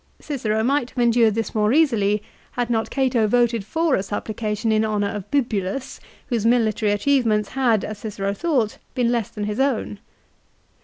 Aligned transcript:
Cicero 0.19 0.63
might 0.63 0.89
have 0.89 0.97
endured 0.97 1.35
this 1.35 1.53
more 1.53 1.71
easily 1.71 2.23
had 2.53 2.71
not 2.71 2.89
Cato 2.89 3.27
voted 3.27 3.63
for 3.63 3.93
a 3.93 4.01
supplication 4.01 4.71
in 4.71 4.83
honour 4.83 5.09
of 5.13 5.29
Bibulus, 5.29 5.99
whose 6.25 6.43
military 6.43 6.91
achievements 6.91 7.49
had, 7.49 7.83
as 7.85 7.99
Cicero 7.99 8.33
thought, 8.33 8.79
been 8.95 9.11
less 9.11 9.29
than 9.29 9.43
his 9.43 9.59
own. 9.59 9.99